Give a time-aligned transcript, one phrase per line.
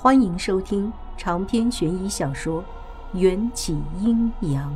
[0.00, 2.62] 欢迎收听长篇悬疑小说
[3.18, 4.72] 《缘起阴阳》。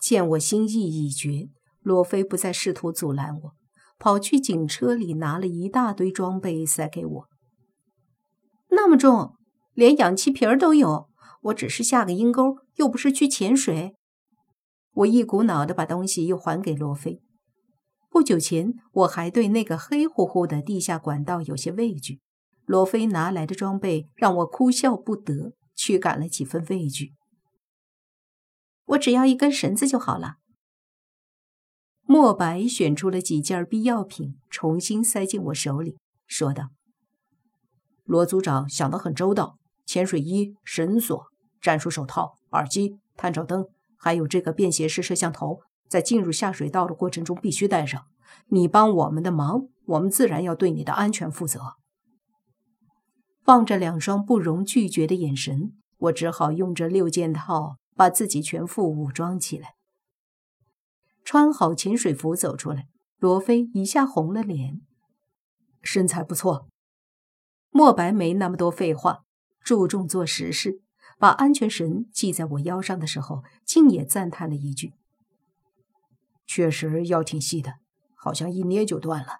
[0.00, 1.48] 见我心意已决，
[1.80, 3.52] 罗非不再试图阻拦我，
[4.00, 7.28] 跑去警车里拿了一大堆装备塞给我。
[8.70, 9.36] 那么重，
[9.74, 11.08] 连氧气瓶都有。
[11.42, 13.94] 我只是下个阴沟，又不是去潜水。
[14.92, 17.22] 我一股脑的把东西又还给罗非。
[18.10, 22.20] 不久前，我还对那个黑乎乎的地下管道有些畏惧。
[22.66, 27.14] 罗非拿来的装备让我哭笑不得，驱赶了几分畏惧。
[28.86, 30.34] 我只要一根绳子就好了。
[32.02, 35.96] 莫白选出了几件必要品，重新塞进我手里，
[36.26, 36.70] 说道
[38.02, 41.26] ：“罗组长想得很周到，潜水衣、绳索、
[41.60, 43.66] 战术手套、耳机、探照灯，
[43.96, 48.06] 还有这个便携式摄像头。”在进入下水道的过程中必须带上。
[48.46, 51.74] 你帮我们的忙，我们自然要对你的安全负责。
[53.46, 59.74] 望着两双不容拒绝的眼神，我只好用这六件套把自己全副武装起来。
[61.24, 62.86] 穿好潜水服走出来，
[63.18, 64.80] 罗非一下红了脸，
[65.82, 66.68] 身材不错。
[67.70, 69.22] 莫白没那么多废话，
[69.64, 70.80] 注重做实事，
[71.18, 74.94] 把安全绳系在我腰上的时候，竟也赞叹了一句。
[76.52, 77.74] 确实腰挺细的，
[78.16, 79.38] 好像一捏就断了。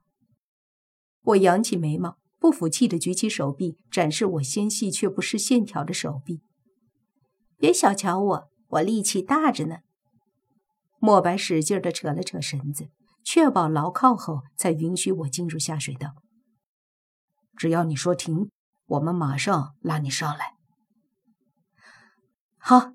[1.23, 6.41] 我扬起眉毛，不服气的举起手臂，展示我纤细却不失线条的手臂。
[7.57, 9.79] 别小瞧我，我力气大着呢。
[11.01, 12.91] 莫白使劲的扯了扯绳子，
[13.25, 16.15] 确保牢靠后，才允许我进入下水道。
[17.57, 18.53] 只要你说停，
[18.87, 20.55] 我们马上拉你上来。
[22.57, 22.93] 好，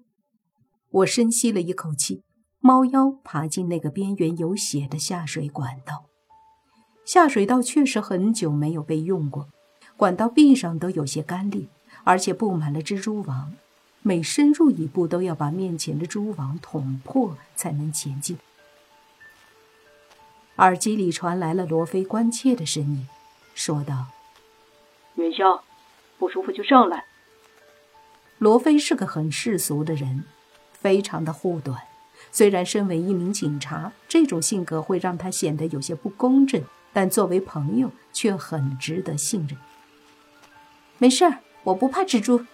[0.89, 2.23] 我深吸了一口气。
[2.65, 6.05] 猫妖爬进那个边缘有血的下水管道，
[7.05, 9.49] 下水道确实很久没有被用过，
[9.95, 11.67] 管道壁上都有些干裂，
[12.03, 13.53] 而且布满了蜘蛛网，
[14.01, 18.35] 每深入一步都要把面前的蛛网捅破才能前进。
[20.55, 23.07] 耳机里传来了罗非关切的声音，
[23.53, 24.07] 说道
[25.13, 25.63] ：“元宵，
[26.17, 27.05] 不舒服就上来。”
[28.39, 30.23] 罗非是个很世俗的人，
[30.71, 31.79] 非常的护短。
[32.35, 39.57] 虽然身为一名警察，这种性格会让他显得有些不公正，但作为朋友却很值得信任。
[40.97, 42.45] 没事儿，我不怕蜘蛛。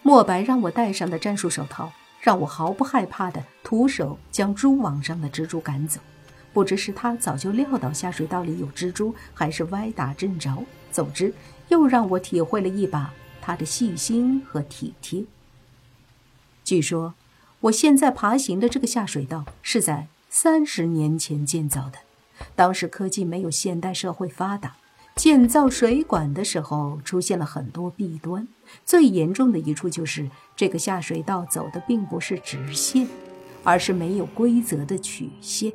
[0.00, 6.00] 莫白让我戴上的战术手套，让我毫不害怕的徒手将蛛网上的蜘蛛赶走。
[6.54, 10.64] 不知是他早就料到下水道里有蜘蛛，还是歪打正着。
[10.90, 11.30] 总之，
[11.68, 13.12] 又让我体会了一把
[13.42, 15.22] 他的细心和体贴。
[16.64, 17.12] 据说。
[17.60, 21.98] 我现在爬行的这个下水道是在三十年前建造的，
[22.54, 24.76] 当时科技没有现代社会发达，
[25.16, 28.46] 建造水管的时候出现了很多弊端。
[28.84, 33.08] 最严重的一处就是这个下水道走的并不是直线，
[33.64, 35.72] 而是没有规则的曲线，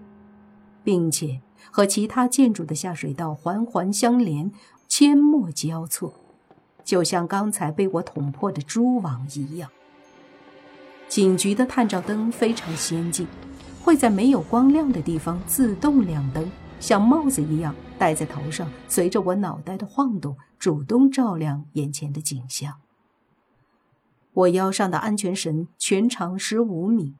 [0.84, 1.42] 并且
[1.72, 4.52] 和其他建筑的下水道环环相连，
[4.88, 6.14] 阡陌交错，
[6.86, 9.72] 就像刚才被我捅破的蛛网一样。
[11.12, 13.28] 警局的探照灯非常先进，
[13.82, 16.50] 会在没有光亮的地方自动亮灯，
[16.80, 22.76] 像帽子一样戴在头上，随着我脑袋的晃动，主动照亮眼前的景象。
[24.32, 27.16] 我腰上的安全绳全长十五米，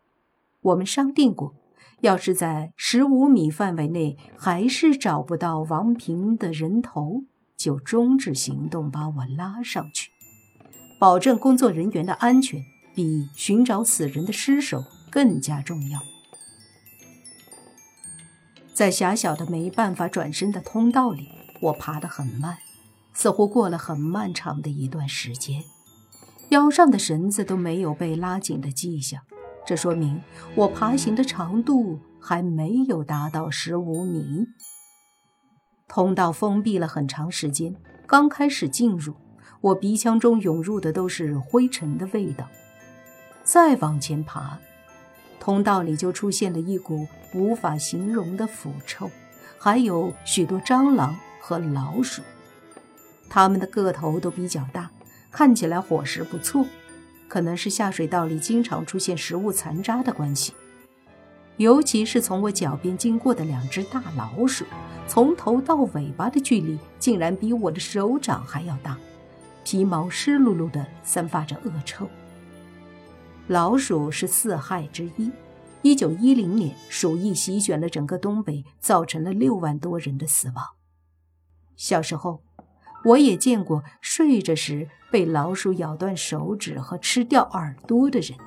[0.62, 1.54] 我们商定过，
[2.00, 7.24] 要是在十五米范围内还是找不到王平的人头，
[7.58, 10.12] 就终止行动，把我拉上去，
[10.98, 12.64] 保证工作人员的安全。
[12.94, 16.00] 比寻找死人的尸首更加重要。
[18.74, 21.30] 在狭小的没办法转身的通道里，
[21.62, 22.58] 我爬得很慢，
[23.14, 25.64] 似乎过了很漫长的一段时间。
[26.50, 29.22] 腰上的绳子都没有被拉紧的迹象，
[29.66, 30.22] 这说明
[30.56, 34.48] 我爬行的长度还没有达到十五米。
[35.88, 37.76] 通道封闭了很长时间，
[38.08, 39.14] 刚开始进入，
[39.62, 42.50] 我鼻腔中涌入的都是灰尘的味道。
[43.44, 44.58] 再往前爬，
[45.40, 49.10] 通道里就出现了一股无法形容的腐臭，
[49.58, 52.22] 还有许多蟑螂和老鼠。
[53.30, 54.90] 它们的个头都比较大，
[55.32, 56.66] 看起来伙食不错，
[57.28, 60.54] 可能是下水道里经常出现食物残渣的关系。
[61.58, 64.66] 尤其是从我脚边经过的两只大老鼠，
[65.08, 68.98] 从头到尾巴的距离竟然比我的手掌还要大，
[69.64, 72.08] 皮毛湿漉漉的，散发着恶臭。
[73.52, 75.30] 老鼠是四害之一，
[75.82, 80.66] 一九一零年，鼠疫席卷了整个东北，造成了六万多人的死亡。
[81.76, 82.42] 小时候，
[83.04, 88.40] 我也见过睡着时被老鼠咬断手指和吃掉耳朵的人，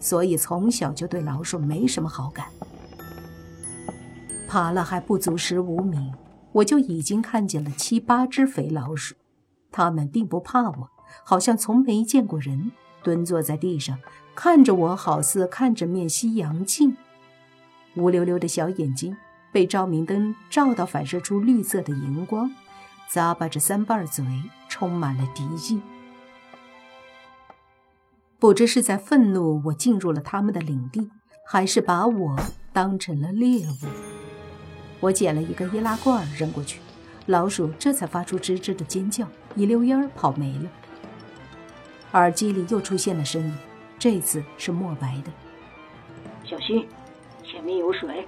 [0.00, 2.46] 所以从小就对老鼠没什么好感。
[4.48, 6.14] 爬了还不足十五米，
[6.52, 9.16] 我就已经看见了七八只肥老鼠，
[9.70, 10.90] 它们并不怕我，
[11.26, 12.72] 好像从没见过人，
[13.06, 14.00] 蹲坐在地上
[14.34, 16.96] 看着我，好似看着面西洋镜。
[17.94, 19.16] 乌溜溜的小眼睛
[19.52, 22.52] 被照明灯照到，反射出绿色的荧光，
[23.08, 24.24] 咂巴着三瓣嘴，
[24.68, 25.80] 充满了敌意。
[28.40, 31.08] 不知是在愤怒我进入了他们的领地，
[31.46, 32.36] 还是把我
[32.72, 33.86] 当成了猎物。
[34.98, 36.80] 我捡了一个易拉罐扔过去，
[37.26, 40.68] 老鼠这才发出吱吱的尖叫，一溜烟儿跑没了。
[42.16, 43.54] 耳机里又出现了声音，
[43.98, 45.30] 这次是墨白的
[46.48, 46.86] ：“小心，
[47.44, 48.26] 前面有水。”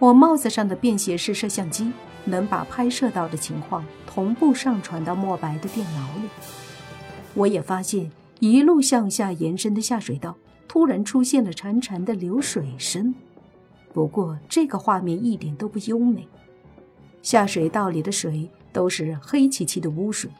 [0.00, 1.92] 我帽子上的便携式摄像机
[2.24, 6.28] 能把拍摄到的情况同步上传到墨白的电脑里。
[7.34, 10.34] 我也发现，一路向下延伸的下水道
[10.66, 13.14] 突然出现了潺潺的流水声。
[13.92, 16.26] 不过，这个画面一点都不优美。
[17.22, 20.30] 下水道里的水都是黑漆漆的污水，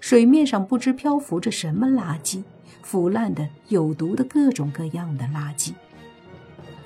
[0.00, 2.42] 水面上不知漂浮着什么垃圾，
[2.82, 5.74] 腐烂的、有毒的各种各样的垃圾，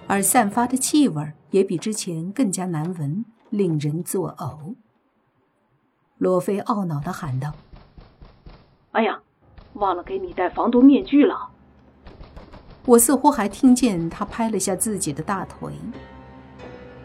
[0.07, 4.75] 而散发的气味也比之前更加难闻，令人作呕。
[6.19, 7.53] 罗非懊恼地喊道
[8.93, 9.21] ：“哎呀，
[9.75, 11.51] 忘了给你戴防毒面具了。”
[12.87, 15.73] 我似乎还听见他拍了下自己的大腿。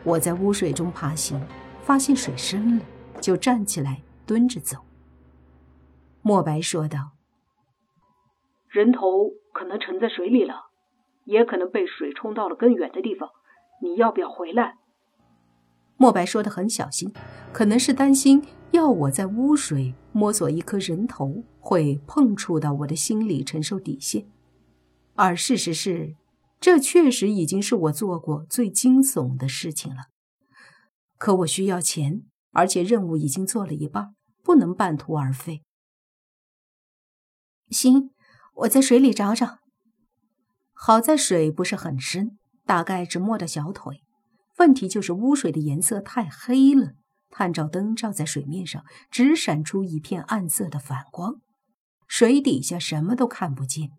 [0.04, 1.40] 我在污水中爬行，
[1.84, 2.86] 发现水深了，
[3.20, 4.78] 就站起来蹲着走。
[6.22, 7.12] 莫白说道
[8.68, 10.54] ：“人头可能沉在水里了，
[11.26, 13.30] 也可能被水冲到了更远的地方。
[13.82, 14.76] 你要不要回来？”
[15.98, 17.14] 莫白说的很小心，
[17.52, 24.28] 可能是担心要我在污水摸索一颗人头会碰触到我的心理承受底线，
[25.16, 26.16] 而事实是。
[26.60, 30.06] 这确实已经是我做过最惊悚的事情了。
[31.20, 35.62] 可我需要钱，而且任务已经做了一半，不能半途而废。
[37.70, 38.12] 行，
[38.56, 39.60] 我在水里找找。
[40.74, 44.04] 好在水不是很深，大概只没到小腿。
[44.58, 46.94] 问题就是污水的颜色太黑了，
[47.30, 51.42] 探照灯照在水面上，只闪出一片暗色的反光，
[52.08, 53.92] 水底下什么都看不见。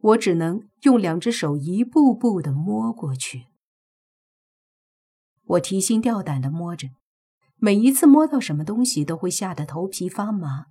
[0.00, 3.46] 我只能用两只手一步步的摸过去。
[5.44, 6.88] 我提心吊胆的摸着，
[7.56, 10.66] 每一次摸到什么东西都会吓得头皮发麻，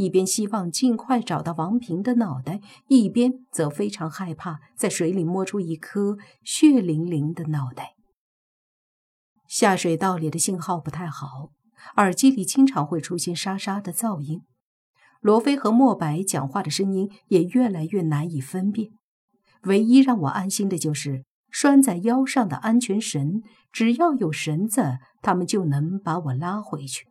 [0.00, 7.96] 一边希望尽快找到王平的脑袋，一边则非常害怕在水里摸出一颗血淋淋的脑袋。
[9.46, 11.50] 下水道里的信号不太好，
[11.96, 14.40] 耳机里经常会出现沙沙的噪音。
[15.20, 18.92] 罗非和莫白讲话的声音也越来越难以分辨。
[19.64, 27.09] 唯一让我安心的就是拴在腰上的安全绳，只要有绳子，他们就能把我拉回去。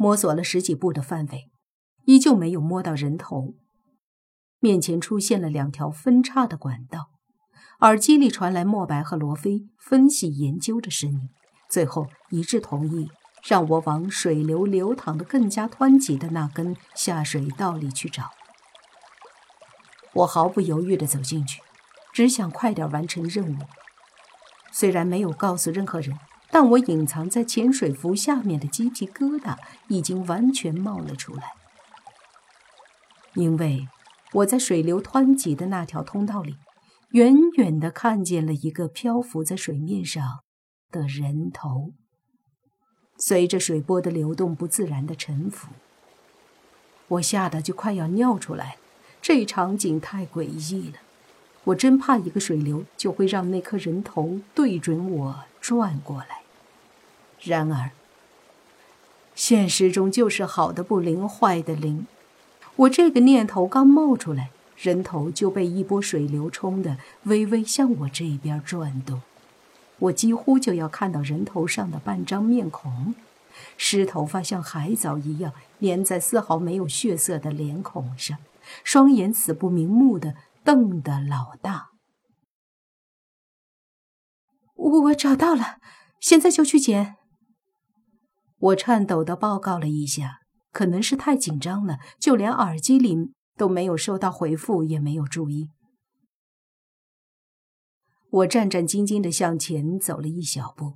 [0.00, 1.50] 摸索了十几步的范围，
[2.06, 3.54] 依旧没有摸到人头。
[4.58, 7.10] 面前出现了两条分叉的管道，
[7.80, 11.28] 耳机里传来莫白和罗非分析研究的声音，
[11.68, 13.10] 最后一致同意。
[13.42, 18.30] 让我往水流流淌的更加湍急的那根下水道里去找。
[20.14, 21.62] 我毫不犹豫地走进去，
[22.12, 23.58] 只想快点完成任务。
[24.72, 26.18] 虽然没有告诉任何人，
[26.50, 29.56] 但我隐藏在潜水服下面的鸡皮疙瘩
[29.88, 31.52] 已经完全冒了出来。
[33.34, 33.86] 因为
[34.32, 36.56] 我在水流湍急的那条通道里，
[37.10, 40.40] 远远地看见了一个漂浮在水面上
[40.90, 41.92] 的人头。
[43.16, 45.68] 随着水波的流动，不自然的沉浮，
[47.06, 48.76] 我吓得就快要尿出来。
[49.22, 50.98] 这场景太诡异了，
[51.64, 56.39] 我真怕一个水流就会让那颗人头对准我转过来。
[57.42, 57.90] 然而，
[59.34, 62.06] 现实中就是好的不灵，坏的灵。
[62.76, 69.22] 我这个念头刚冒出来，人头就被一波水流冲得微微向我这边转动。
[69.98, 73.14] 我几乎就要看到人头上的半张面孔，
[73.76, 78.38] 湿头发像海藻一样粘在丝毫没有血色的脸孔上，
[78.84, 81.90] 双眼死不瞑目的瞪得老大。
[84.74, 85.76] 我找到了，
[86.18, 87.16] 现在就去捡。
[88.60, 90.40] 我颤抖的报告了一下，
[90.70, 93.16] 可能是太紧张了，就连耳机里
[93.56, 95.70] 都没有收到回复，也没有注意。
[98.30, 100.94] 我战战兢兢地向前走了一小步，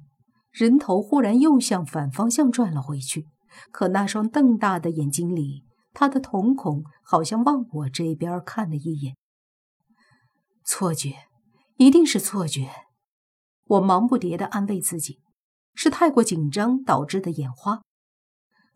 [0.53, 3.29] 人头忽然又向反方向转了回去。
[3.73, 9.17] 可那双瞪大的眼睛里，他的瞳孔好像往我这边看了一眼。
[10.65, 11.15] 错觉，
[11.77, 12.69] 一定是错觉。
[13.65, 15.21] 我忙不迭地安慰自己，
[15.75, 17.83] 是太过紧张导致的眼花。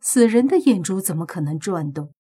[0.01, 2.13] 死人的眼珠怎么可能转动？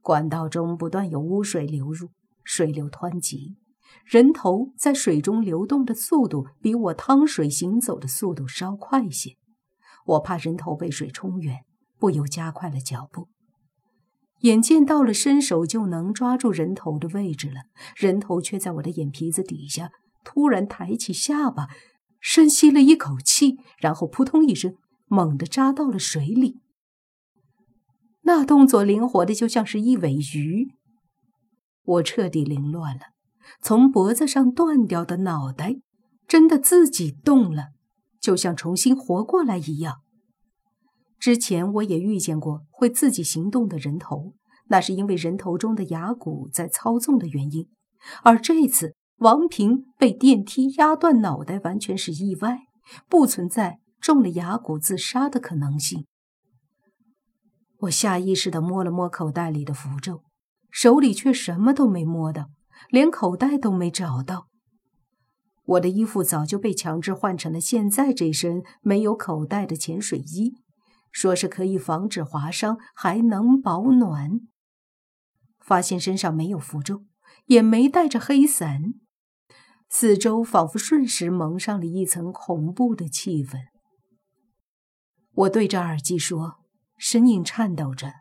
[0.00, 2.10] 管道中不断有污水流入，
[2.42, 3.56] 水流湍急。
[4.04, 9.36] 人头在水中流动的速度比我趟水行走的速度稍快些，
[10.04, 11.64] 我怕人头被水冲远，
[11.98, 13.28] 不由加快了脚步。
[14.40, 17.62] 眼见到了伸手就能抓住人头的位置了，
[17.96, 19.90] 人头却在我的眼皮子底下
[20.22, 21.68] 突然抬起下巴，
[22.20, 24.74] 深吸了一口气，然后扑通一声，
[25.06, 26.60] 猛地扎到了水里。
[28.22, 30.68] 那动作灵活的就像是一尾鱼，
[31.82, 33.02] 我彻底凌乱了。
[33.62, 35.76] 从脖子上断掉的脑袋，
[36.26, 37.68] 真的自己动了，
[38.20, 40.02] 就像重新活过来一样。
[41.18, 44.34] 之前我也遇见过会自己行动的人头，
[44.66, 47.68] 那是因为人头中的牙骨在操纵的原因。
[48.22, 52.60] 而这次王平被电梯压断脑袋，完全是意外，
[53.08, 56.06] 不存在中了牙骨自杀的可能性。
[57.78, 60.22] 我下意识地摸了摸口袋里的符咒，
[60.70, 62.50] 手里却什么都没摸到。
[62.90, 64.46] 连口袋都没找到，
[65.64, 70.54] 我的衣服早就被强制换成了现在这身没有口袋的潜水衣，
[71.10, 74.40] 说是可以防止划伤，还能保暖。
[75.58, 77.02] 发现身上没有符咒，
[77.46, 78.94] 也没带着黑伞，
[79.88, 83.58] 四周仿佛瞬时蒙上了一层恐怖的气氛。
[85.32, 86.58] 我对着耳机说，
[86.96, 88.14] 声音颤抖着：“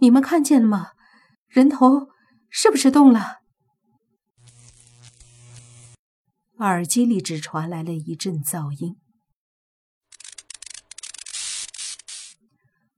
[0.00, 0.92] 你们看见了吗？
[1.48, 2.08] 人头。”
[2.52, 3.42] 是不是动了？
[6.58, 8.96] 耳机里只传来了一阵噪音。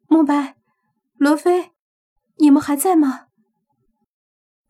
[0.06, 0.56] 慕白、
[1.16, 1.72] 罗非，
[2.38, 3.26] 你们还在吗？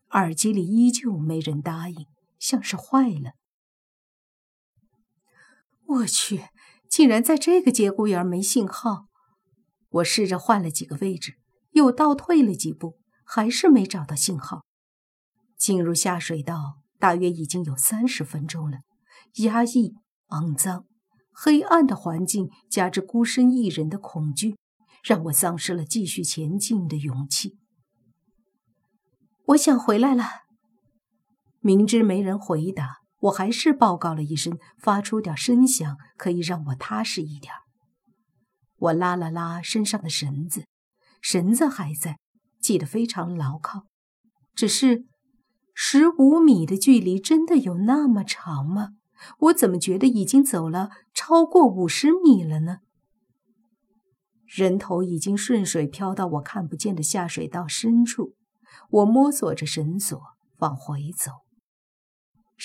[0.09, 2.05] 耳机里依旧没人答应，
[2.43, 3.35] 像是坏了。
[5.85, 6.49] 我去，
[6.89, 9.05] 竟然在这个节骨眼没信号！
[9.87, 11.35] 我试着换了几个位置，
[11.71, 14.65] 又倒退了几步，还是没找到信号。
[15.57, 18.79] 进入下水道大约已经有三十分钟了，
[19.35, 19.93] 压抑、
[20.27, 20.85] 肮脏、
[21.31, 24.57] 黑暗的环境，加之孤身一人的恐惧，
[25.01, 27.57] 让我丧失了继续前进的勇气。
[29.45, 30.42] 我想回来了。
[31.63, 37.53] 明知没人回答，我还是报告了一声，发出点声响，可以让我踏实一点。
[38.75, 40.65] 我拉了拉身上的绳子，
[41.21, 42.19] 绳子还在，
[42.59, 43.85] 系得非常牢靠，
[44.53, 45.05] 只是。
[45.75, 48.89] 十五米的距离真的有那么长吗？
[49.39, 52.79] 我怎么觉得已经走了超过五十米了呢？
[54.45, 58.35] 人头已经顺水漂到我看不见的下水道深处，
[58.89, 60.21] 我摸索着绳索
[60.57, 61.42] 往回走。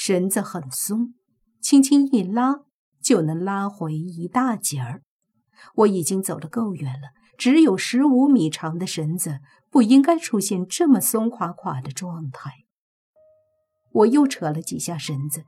[0.00, 1.14] 绳子很松，
[1.61, 2.61] 轻轻一拉
[3.02, 5.02] 就能拉回一大截儿。
[5.75, 12.52] 我已经走得够远了，只有十五米长的绳子不应该出现这么松垮垮的状态。
[13.90, 15.43] 我又扯了几下绳子，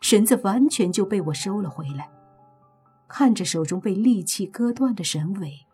[0.00, 2.08] 绳子完全就被我收了回来。
[3.08, 5.66] 看着手中被利器割断的绳尾，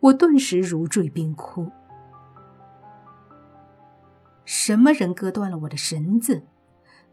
[0.00, 1.70] 我顿时如坠冰窟。
[4.44, 6.48] 什么人割断了我的绳子？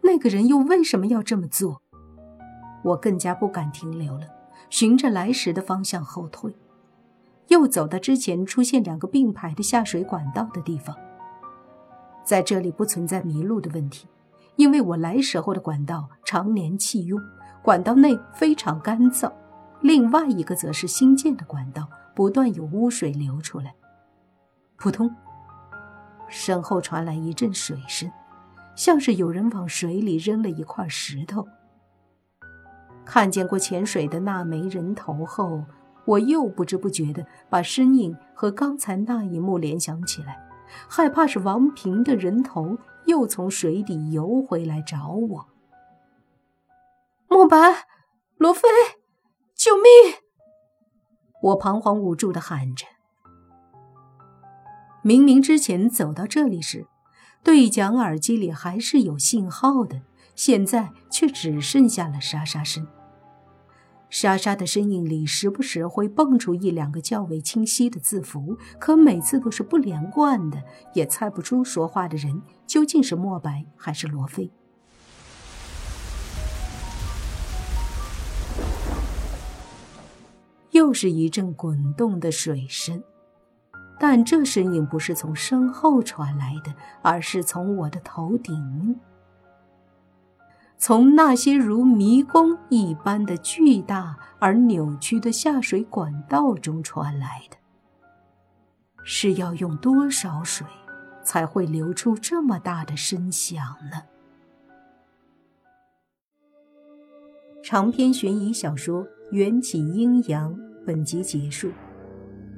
[0.05, 1.81] 那个人又为什么要这么做？
[2.83, 4.27] 我更加不敢停留了，
[4.69, 6.55] 循着来时的方向后退，
[7.47, 10.95] 又走到之前出现两个并排的下水管道的地方。
[12.24, 14.07] 在这里不存在迷路的问题。
[14.57, 17.19] 因为我来时候的管道常年弃用，
[17.62, 19.29] 管道内非常干燥；
[19.81, 23.75] 另外一个则是新建的管道，不断有污水流出来。
[24.77, 25.13] 扑通，
[26.29, 28.09] 身后传来一阵水声，
[28.75, 31.48] 像是有人往水里扔了一块石头。
[33.05, 35.63] 看见过潜水的那枚人头后，
[36.05, 40.39] 我又不知不觉地把身影和刚才那一幕联想起来，
[40.88, 42.77] 害怕是王平的人头。
[43.05, 45.48] 又从水底游回来找我，
[47.27, 47.86] 莫白、
[48.36, 48.67] 罗非，
[49.53, 49.84] 救命！
[51.39, 52.88] 我彷徨无助的喊着。
[55.03, 56.88] 明明之前走到这里时，
[57.46, 60.02] 对讲耳机里还是有信号的，
[60.36, 62.88] 现在却只剩下了沙沙声。
[64.10, 70.64] 沙沙的声音里时不时会蹦出一两个较为清晰的字符，可每次都是不连贯的，
[70.96, 74.50] 也猜不出说话的人究竟是莫白还是罗非。
[80.72, 83.04] 又是一阵滚动的水声，
[84.00, 89.00] 但这声音不是从身后传来的，而是从我的头顶，
[90.78, 97.58] 从那些如迷宫一般的巨大而扭曲的下水管道中传来的。
[99.04, 100.68] 是要用多少水，
[101.24, 104.02] 才会流出这么大的声响呢？
[107.64, 110.54] 长篇悬疑小说《缘起阴阳》
[110.86, 111.72] 本集结束。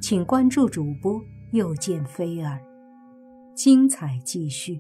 [0.01, 2.59] 请关注主播，又见菲儿，
[3.55, 4.79] 精彩继续。